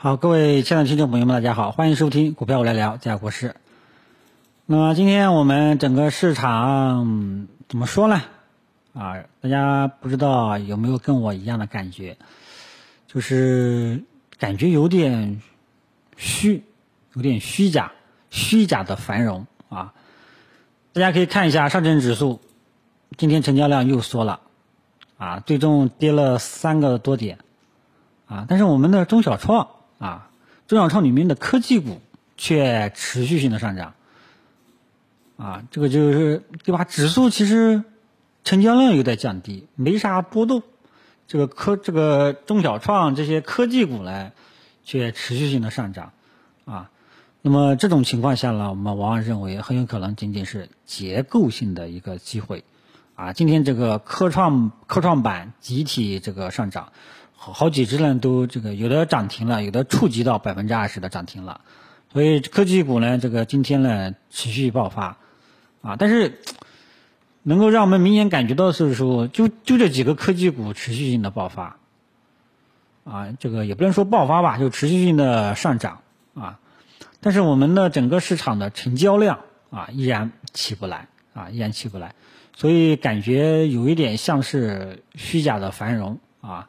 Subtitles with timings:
[0.00, 3.56] 好，各位亲爱的听众朋友们，大家好，欢迎收听股票我来聊，加股市。
[4.64, 8.22] 那么今天我们整个市场怎么说呢？
[8.94, 12.16] 啊，大家不知道有没有跟我一样的感觉，
[13.08, 14.04] 就是
[14.38, 15.42] 感觉有点
[16.16, 16.62] 虚，
[17.14, 17.90] 有点虚假，
[18.30, 19.94] 虚假的繁荣啊。
[20.92, 22.40] 大家可以看一下上证指数，
[23.16, 24.42] 今天成交量又缩了，
[25.16, 27.38] 啊，最终跌了三个多点，
[28.28, 29.70] 啊，但是我们的中小创。
[29.98, 30.30] 啊，
[30.68, 32.00] 中小创里面的科技股
[32.36, 33.94] 却持续性的上涨，
[35.36, 36.84] 啊，这个就是对吧？
[36.84, 37.82] 指数其实
[38.44, 40.62] 成交量有点降低，没啥波动，
[41.26, 44.30] 这个科这个中小创这些科技股呢，
[44.84, 46.12] 却持续性的上涨，
[46.64, 46.90] 啊，
[47.42, 52.62] 那么这种情况下呢，我们往往认为很有可能仅仅是结构性的一个机会，
[53.16, 56.92] 啊，今天这个科创科创板集体这个上涨。
[57.40, 61.60] 好好几只呢，都这个有的涨停了，有的触及到百分之二十的涨停了，
[62.12, 65.16] 所以科技股呢，这个今天呢持续爆发，
[65.80, 66.40] 啊，但是
[67.44, 71.76] 能够让我们明显感觉到是说，就就这几个科技股持续性的爆发，
[73.04, 76.00] 啊，这个也不能说爆发吧，就持续性的上涨，
[76.34, 76.58] 啊，
[77.20, 79.38] 但是我们的整个市场的成交量
[79.70, 82.16] 啊依然起不来，啊，依然起不来，
[82.56, 86.68] 所以感觉有一点像是虚假的繁荣，啊。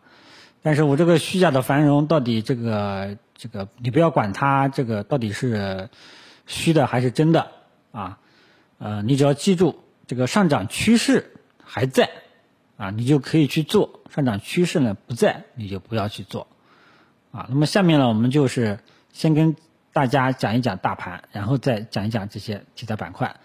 [0.61, 5.89] 但是我这个虚假的繁荣到底这个这个你不要管它这个到底是
[6.47, 7.51] 虚的还是真的
[7.91, 8.19] 啊，
[8.77, 12.09] 呃，你只要记住这个上涨趋势还在
[12.77, 16.47] 啊，你就可以去做；上涨趋势呢不在，你就不要去做
[17.31, 17.45] 啊。
[17.49, 18.79] 那么下面呢，我们就是
[19.13, 19.55] 先跟
[19.93, 23.35] 大家讲一讲大盘，然后再讲一讲这些题材板块。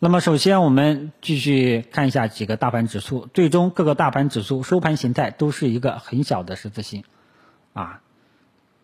[0.00, 7.02] 那么首先，我们继续看一下几个大盘指数，最终各个大盘指数收盘形态都是一个很小的十字星，
[7.72, 8.00] 啊，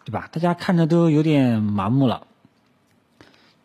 [0.04, 0.28] 对吧？
[0.32, 2.26] 大家看着都有点麻木了。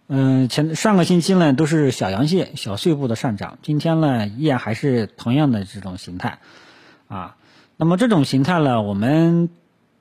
[0.06, 6.38] 嗯，前上个星期呢都是小阳线、小碎步的上涨，今天呢依然还是同样的这种形态，
[7.08, 7.36] 啊，
[7.78, 9.50] 那么这种形态呢，我们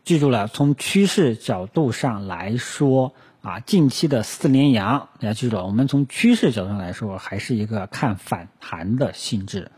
[0.04, 3.14] 记住了，从趋势角度上来说。
[3.48, 9.70] 啊，近期的四连阳，大家记住了，我们从趋势角度上来说，还是一个看反弹的性质。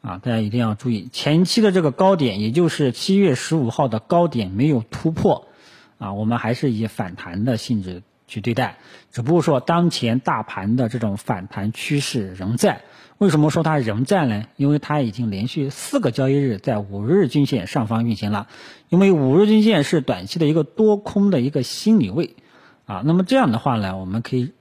[0.00, 5.48] 啊，大家一定要注意，前期的这个高点，也就是七月十五号的高点没有突破，
[5.98, 8.78] 啊，我们还是以反弹的性质去对待。
[9.10, 12.82] 只不过说，当前大盘的这种反弹趋势仍在。
[13.18, 14.44] 为什么说它仍在呢？
[14.56, 18.46] 因为它已经连续四个交易日在五日均线上方运行了。
[18.88, 22.36] 因为五日均线是短期的一个多空的一个心理位。
[22.92, 24.52] 啊，那么这样的话呢，我们可以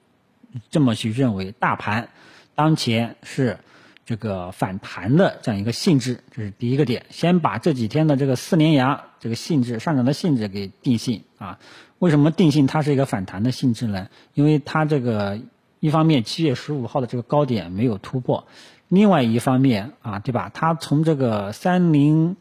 [0.69, 2.07] 这么去认为，大盘
[2.55, 3.57] 当前是
[4.05, 7.05] 这个反弹的这样一个性质，这是第一个点。
[7.09, 11.59] 先把这几天的这个四连阳这个性质上涨的性质给定性啊。
[11.99, 14.07] 为什么定性它是一个反弹的性质呢？
[14.33, 15.37] 因为它这个
[15.81, 18.47] 一方面七月十五号的这个高点没有突破，
[18.87, 20.49] 另外一方面啊，对吧？
[20.53, 22.37] 它从这个三零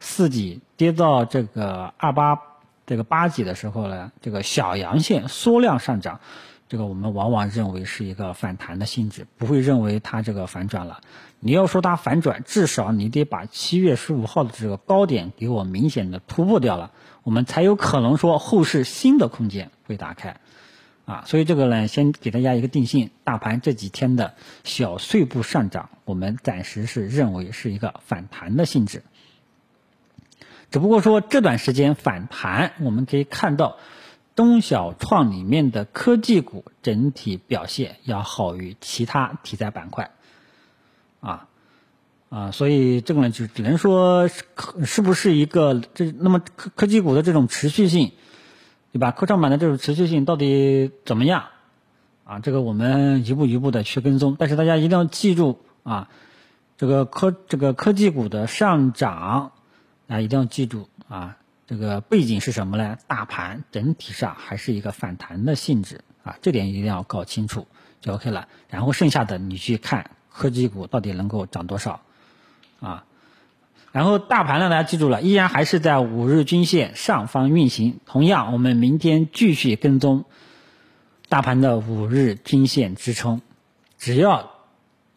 [0.00, 2.38] 四几跌到这个二八。
[2.86, 6.20] 这个八级的时候呢，这个小阳线缩量上涨，
[6.68, 11.00] 这个我们往往认为是一个反弹的性质，不会认为它这个反转了。
[11.38, 16.90] 你要说它反转，至少你得把七月十五号的这个高点给我明显的突破掉了，
[17.22, 20.36] 我们才有可能说后市新的空间会打开。
[21.06, 29.02] 啊，所以这个呢，先给大家一个定性，大盘这几天的小碎步上涨，我们暂时是认为是一个反弹的性质。
[30.70, 33.76] 只不过说这段时间反弹，我们可以看到
[34.36, 40.12] 中小创里面的科技股整体表现要好于其他题材板块，
[41.20, 41.48] 啊
[42.28, 44.44] 啊，所以这个呢就只能说是
[44.84, 48.12] 是不是一个这那么科科技股的这种持续性，
[48.92, 49.10] 对吧？
[49.10, 51.46] 科创板的这种持续性到底怎么样？
[52.24, 56.08] 啊，这个我们一步一步的去跟踪，但是大家一定要记住啊，
[56.78, 59.50] 这个科这个科技股的上涨。
[60.10, 61.36] 啊，一定要记住啊！
[61.68, 62.98] 这个背景是什么呢？
[63.06, 67.68] 大盘整体上还是一个反弹的性质啊，这点一定要搞清楚
[68.00, 68.48] 就 OK 了。
[68.68, 72.00] 然后剩下的你去看科技股到底能够涨多少
[72.80, 73.04] 啊。
[73.92, 78.00] 然后大盘呢，大家记住了，依然还是在五日均线上方运行。
[78.04, 80.24] 同样，我们明天继续跟踪
[81.28, 83.42] 大盘的五日均线支撑，
[83.96, 84.50] 只要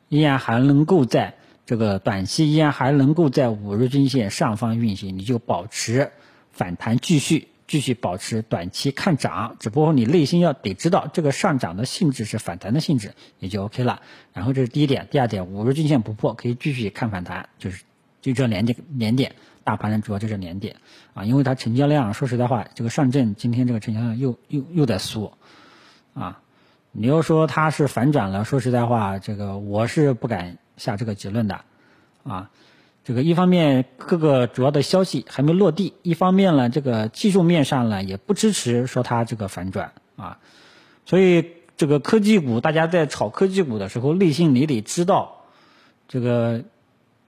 [0.07, 1.33] 依然还能够在。
[1.65, 6.11] 这个短期依然还能够在五日均线上方运行，你就保持
[6.51, 9.55] 反弹继续，继续保持短期看涨。
[9.59, 14.01] 只不过你内心要得知道这个上涨的性质是反弹的性质，也就 OK 了。
[14.33, 17.83] 然后这是第一点，第二点，五日均线不破可以继续看反弹，就是
[18.21, 20.75] 就这两点两点，大盘呢主要就是两点
[21.13, 25.37] 啊，因为它成交量说实在话，这个上证今天这个成交量又又又在缩
[26.13, 26.41] 啊。
[26.91, 31.61] 你要说它是反转了，说实在话，这个我是不敢下这个结论的
[32.23, 32.49] 啊。
[33.05, 40.39] 这个一方面各个主要的消息还没落地，一方面呢，这个技术面上呢也不支持说它这个反转啊，
[41.05, 45.43] 所以这个科技股大家在炒科技股的时候，内心你得知道，
[46.07, 46.63] 这个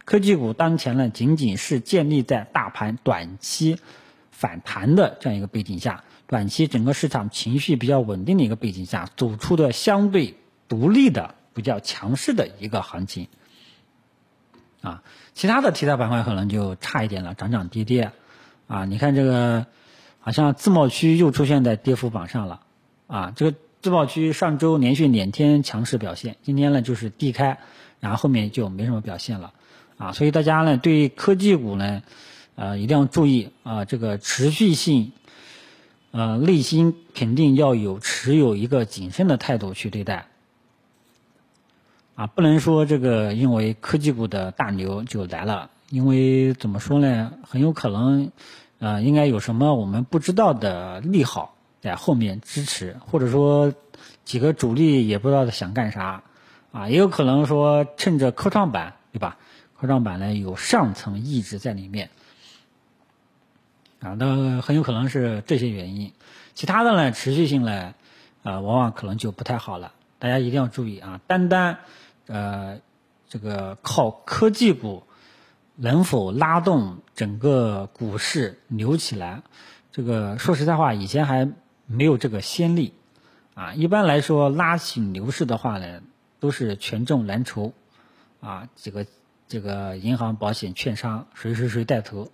[0.06, 3.77] 科技股当前呢仅仅是建立在大盘短期
[4.31, 10.36] 反弹的这样一个背景下，短期整个市场情绪比较稳定的一个背景下走出的相对
[10.69, 13.28] 独立的比较强势的一个行情。
[14.81, 15.02] 啊，
[15.34, 18.12] 其他的题材板块可能就差一点了，涨涨跌跌，
[18.68, 19.66] 啊，你看这个，
[20.19, 22.62] 好像自贸区又出现在跌幅榜上了，
[23.07, 27.57] 啊，这个自贸区上周连续两天强势表现，今天呢就是低开，
[28.00, 29.54] 然后后面就没什么表现了，
[29.98, 32.04] 啊，所以大家呢对科技股呢，
[32.54, 35.13] 呃，一定要注意啊，这个持续性，
[36.12, 40.28] 呃，内心肯定要有持有一个谨慎的态度去对待。
[42.16, 47.34] 啊，不能说这个因为科技股的大牛就来了，因为怎么说呢？
[47.46, 48.32] 很有可能，
[48.80, 53.74] 呃，应该有什么我们不知道的利好在后面支持，或者说
[54.24, 56.24] 几个主力也不知道想干啥，
[56.72, 59.38] 啊，也有可能说趁着科创板，对吧？
[59.78, 62.10] 科创板呢有上层意志在里面，
[64.00, 66.14] 啊，那很有可能是这些原因。
[66.54, 67.94] 其他的呢，持续性呢，
[68.42, 69.92] 啊，往往可能就不太好了。
[70.18, 71.78] 大家一定要注意啊，单单。
[72.27, 72.80] 呃，
[73.30, 75.04] 这个靠科技股
[75.75, 79.44] 能否拉动整个股市牛起来？
[79.92, 81.51] 这个说实在话，以前还
[81.86, 82.94] 没有这个先例
[83.54, 83.74] 啊。
[83.74, 86.01] 一般来说，拉起牛市的话呢，
[86.39, 87.74] 都是权重蓝筹
[88.42, 89.06] 啊，几个
[89.48, 92.31] 这个银行、保险、券商谁谁谁带头，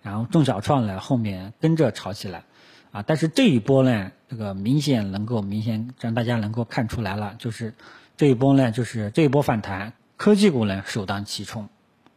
[0.00, 2.44] 然后中小创呢后面跟着炒起来
[2.92, 3.02] 啊。
[3.02, 7.74] 但是这一波呢，这个明显能够明显让大家能够看出来了，就是。
[8.16, 11.68] 这一波呢，就是这一波反弹，科技股呢首当其冲，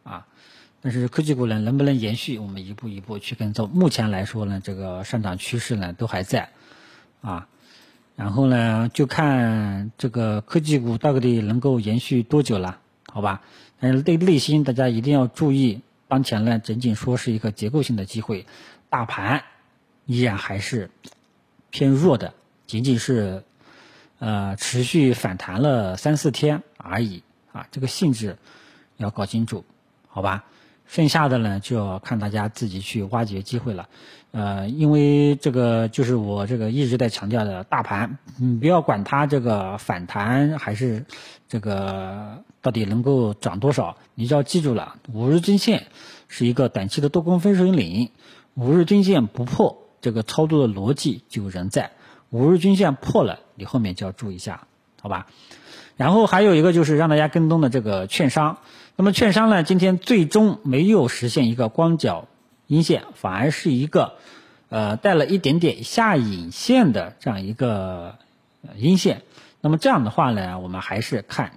[0.03, 0.27] 啊，
[0.79, 3.67] 但是科技股呢能不能延续，我们一步一步去跟踪。
[3.73, 6.51] 目前来说呢，这个上涨趋势呢都还在，
[7.21, 7.47] 啊，
[8.15, 12.79] 然后呢就看这个科技股到底能够延续多久了，
[13.11, 13.41] 好吧？
[13.79, 18.45] 但是对内心大家一定要注意，当前呢仅仅说是一个结构性的机会，
[18.91, 19.45] 大盘
[20.05, 20.91] 依然还是
[21.71, 22.35] 偏弱的，
[22.67, 23.43] 仅仅是。
[24.19, 28.37] 呃，持续反弹了三四天而已啊，这个性质
[28.97, 29.63] 要搞清楚，
[30.07, 30.45] 好吧？
[30.87, 33.89] 剩下的呢，就要看大家自己去挖掘机会了。
[34.31, 41.05] 呃，因为这个就是我这个一直在强调的，大盘，你不要管它这个反弹还是
[41.49, 45.87] 这个到底能够涨多少，你只要记住了，五日均线
[46.27, 48.09] 是一个短期的多空分水岭，
[48.53, 51.91] 五日均线不破，这个操作的逻辑就仍在。
[52.29, 54.67] 五日均线破了，你后面就要注意一下，
[55.01, 55.27] 好吧？
[55.97, 58.59] 然后还有一个就是让大家跟踪的这个券商，
[58.95, 62.27] 那么券商呢，今天最终没有实现一个光脚
[62.67, 64.13] 阴线，反而是一个
[64.69, 68.15] 呃带了一点点下影线的这样一个
[68.75, 69.23] 阴线。
[69.59, 71.53] 那么这样的话呢，我们还是看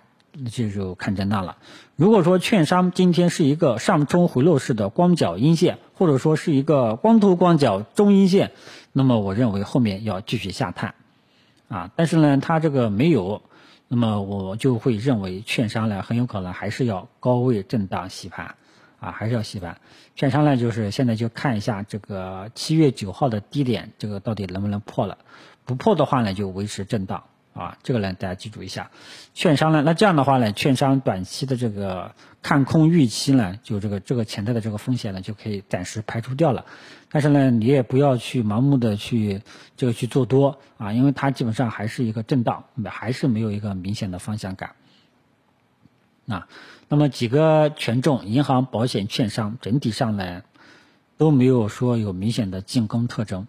[0.51, 1.59] 这就看震荡了。
[1.97, 8.53] 如果说券商今天是一个上冲回落式的光脚阴线，或者说是一个光头光脚中阴线。
[8.93, 10.95] 那么我认为后面要继续下探，
[11.71, 13.41] 啊，但是呢，它这个没有，
[13.87, 18.57] 那么我就会认为券商呢很有可能还是要高位震荡洗盘，
[18.99, 19.81] 啊，还是要洗盘。
[20.17, 25.17] 券商呢就是现在就看一下这个七月九号的低点，这个到底能不能破了，
[25.65, 27.23] 不破的话呢就维持震荡。
[27.53, 28.91] 啊，这个呢，大家记住一下。
[29.35, 36.65] 券商呢，那这样的话呢，券商短期的这个看空预期呢，就这个这个潜在的这个风险呢，就可以暂时排除掉了。
[37.11, 39.43] 但是呢，你也不要去盲目的去
[39.77, 44.77] 这个去做多啊，因为它基本上还是一个震荡，还是没有一个明显的方向感。
[46.29, 46.47] 啊，
[46.89, 50.43] 那么几个权重银行、保险、券商整体上呢，
[51.19, 53.49] 都没有说有明显的进攻特征，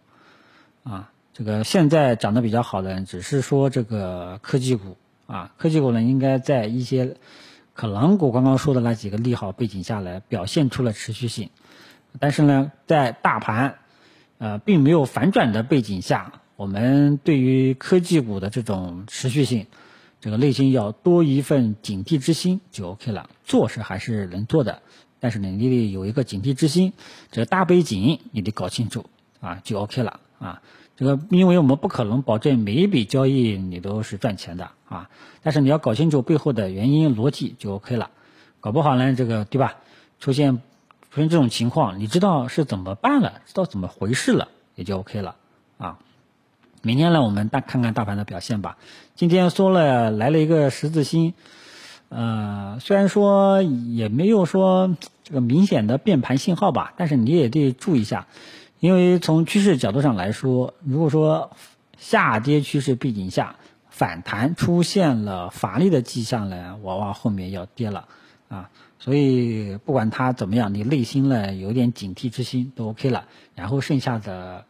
[0.84, 1.11] 啊。
[1.34, 4.98] 这个现在涨得比较好的，只是说这个科技股
[5.28, 7.16] 啊，科技股呢应该在一些
[7.74, 11.50] 可能我刚刚说的那几个利好背景下来表现出了持续性，
[12.20, 13.80] 但是呢，在大盘
[14.40, 19.68] 呃并没有反转的背景下，我们对于科技股的这种持续性，
[20.20, 23.30] 这个内心要多一份警惕之心就 OK 了。
[23.46, 24.82] 做是还是能做的，
[25.22, 26.92] 但是呢，你得有一个警惕之心，
[27.32, 29.06] 这个大背景你得搞清楚
[29.40, 30.62] 啊，就 OK 了啊。
[31.02, 35.10] 这个，因为我们不可能保证每一笔交易你都是赚钱的啊，
[35.42, 38.12] 但是你要搞清楚背后的原因逻辑就 OK 了，
[38.60, 39.78] 搞不好呢，这个对吧？
[40.20, 40.62] 出现
[41.10, 45.38] 出现这种情况，你知道是怎么办了，知道怎么回事了，也就 OK 了
[45.80, 45.98] 啊。
[46.84, 48.78] 明天呢，我们大看看大盘的表现吧。
[49.16, 51.34] 今天说了来了一个十字星，
[52.10, 58.28] 呃，虽然说也没有说这个明显的变盘信号吧，但是你也得注意一下，
[58.82, 61.52] 因为从趋势角度上来说，如果说
[62.00, 63.58] 下跌趋势背景下
[63.92, 68.08] 反弹出现了乏力的迹象呢，往往后面要跌了
[68.50, 68.72] 啊。
[68.98, 73.28] 所以不管它怎么样，你内心呢有点警惕之心都 OK 了。
[73.54, 74.66] 然后剩下的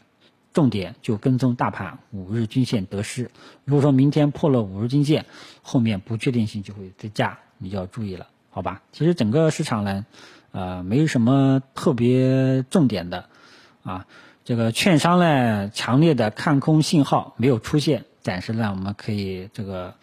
[0.51, 3.31] 重点就跟踪大盘五日均线得失。
[3.63, 5.25] 如果说明天破了五日均线，
[5.61, 8.81] 后面不确定性就会增加，你就要注意了，好吧？
[8.91, 10.05] 其实整个市场呢，
[10.51, 13.29] 呃，没什么特别重点的
[13.83, 14.05] 啊。
[14.43, 19.93] 这个券商呢，强烈的看空信号没有出现，暂时呢我们可以这个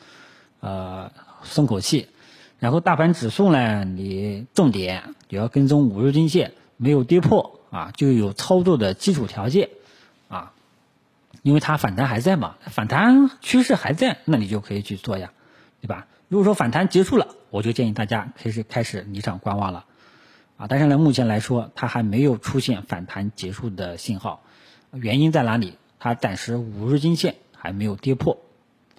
[0.61, 1.11] 呃
[1.43, 2.09] 松口气。
[2.61, 9.71] 然后大盘指数呢，你重点也要跟踪五日均线，没有跌破啊，就有操作的基础条件
[10.29, 10.53] 啊，
[11.43, 15.33] 因为它反弹还在嘛，反弹趋势还在，那你就可以去做呀，
[15.81, 16.07] 对吧？
[16.29, 19.85] 如果说反弹结束了，我就建议大家开始开始离场观望了
[20.59, 20.67] 啊。
[20.69, 24.43] 但是呢，目前来说它还没有出现反弹结束的信号，
[24.93, 25.79] 原因在哪里？
[25.99, 28.39] 它暂时五日均线还没有跌破，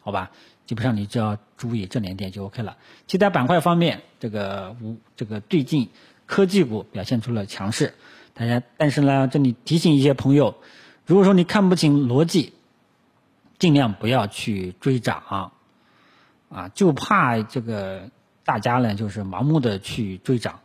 [0.01, 0.31] 好吧？
[0.65, 2.77] 基本上你只要注意这两点就 OK 了。
[3.07, 5.89] 其他板块方面，这个无这个最近
[6.25, 7.93] 科技股表现出了强势，
[8.33, 10.57] 大家但是呢，这里提醒一些朋友，
[11.05, 12.53] 如果说你看不清逻辑，
[13.57, 15.51] 尽量不要去追涨，
[16.49, 18.11] 啊，就怕这个
[18.43, 20.59] 大家呢就是盲目的去追涨，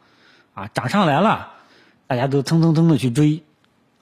[0.54, 1.52] 啊，涨上来了，
[2.06, 3.42] 大家都蹭蹭蹭的去追，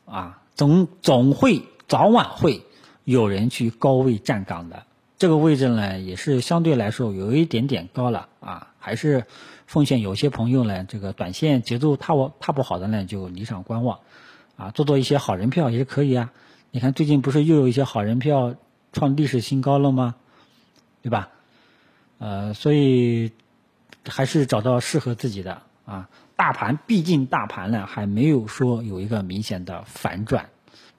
[0.04, 2.62] 啊，总总会早晚会
[3.04, 4.84] 有人去高位站岗的。
[5.18, 9.24] 这个位置呢，也是相对来说有一点点高了啊，还是
[9.66, 14.00] 奉劝有些朋友呢，这个短线节奏踏不踏不好的呢，就离场观望，
[14.56, 16.32] 啊，做做一些好人票也是可以啊。
[16.70, 18.54] 你看最近不是又有一些好人票
[18.92, 20.16] 创历史新高了吗？
[21.02, 21.30] 对吧？
[22.18, 23.32] 呃，所以
[24.08, 26.08] 还是找到适合自己的啊。
[26.36, 30.48] 大盘毕竟大盘呢还没有说有一个明显的反转，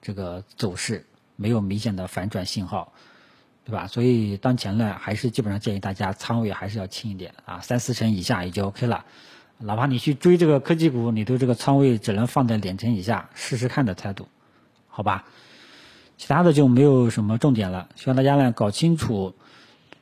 [0.01, 2.93] 这个走势没有明显的反转信号。
[3.65, 3.87] 对吧？
[3.87, 9.05] 所以当前呢，还是基本上建议大家仓位还是要轻一点啊，三四成以下也就 OK 了。
[9.57, 14.27] 哪怕你去追这个科技股，你对这个仓位只能放在两成以下，试试看的态度，
[14.89, 15.23] 好吧？
[16.17, 17.87] 其他的就没有什么重点了。
[17.95, 19.33] 希望大家呢搞清楚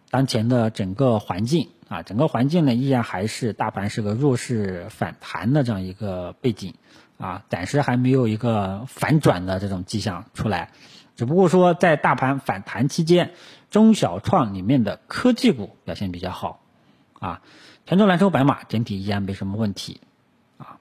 [0.10, 6.76] 当前的整个环境啊，整个环境呢依然还是大盘是个弱势反弹的这样一个背景
[7.18, 10.72] 啊，暂时还没有一个反转的这种迹象出来。
[11.18, 13.34] 只不过说，在大盘反弹期间，
[13.72, 16.62] 中小创里面的科技股表现比较好，
[17.20, 17.42] 啊，
[17.86, 20.00] 权重蓝筹白马整体依然没什么问题，
[20.58, 20.80] 啊，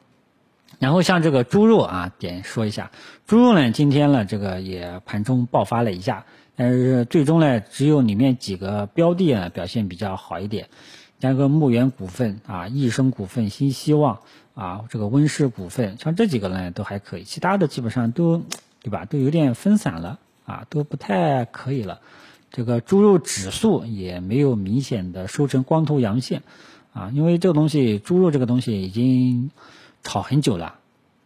[0.79, 2.93] 然后像这个猪肉啊，点说一下，
[3.27, 6.25] 猪肉呢，今天呢，这个也盘中爆发了一下，
[6.61, 10.69] 但是最终呢，只有里面几个标的呢表现比较好一点，
[11.19, 14.21] 像个牧原股份啊、益生股份、新希望
[14.55, 18.43] 啊、这个温氏股份，像这几个呢都还可以，其他的基本上都，
[18.83, 19.07] 对吧？
[19.07, 20.19] 都有点分散了。
[20.45, 22.01] 啊，都不太可以了，
[22.51, 26.43] 这个猪肉指数也没有明显的收成光头阳线，
[26.93, 29.53] 啊，因为这个东西，猪肉这个东西已经
[30.03, 30.75] 炒很久了，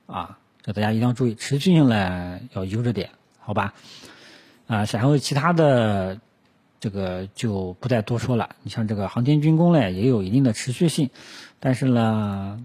[0.06, 3.08] 啊，这大家一定要注意，持续性呢要悠着点，
[3.40, 3.72] 好吧？
[4.66, 6.20] 啊，然后其他的
[6.80, 8.56] 这个就不再多说了。
[8.62, 11.10] 你像这个航天军工呢，也有一定的持续性，
[11.60, 12.64] 但是呢，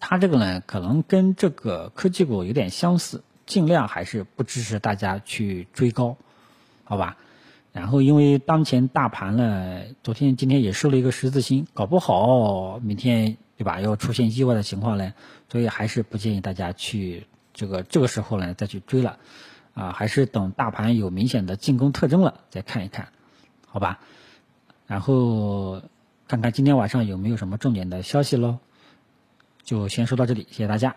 [0.00, 3.22] 它这个呢，可能跟这个科技股有点相似。
[3.46, 6.18] 尽量还是不支持大家去追高，
[6.84, 7.16] 好吧？
[7.72, 13.80] 然后因为当前大盘呢，昨天今天也收了一个十字星，搞不好明天对吧？
[13.80, 15.14] 要出现意外的情况呢，
[15.50, 19.18] 所以还是不建议大家去这个这个时候呢再去追了，
[19.78, 23.08] 啊，还是等大盘有明显的进攻特征了再看一看，
[23.66, 24.00] 好吧？
[24.86, 25.82] 然后
[26.26, 28.58] 看看今天晚上有没有什么重点的消息喽，
[29.62, 30.96] 就先说到这里，谢谢大家。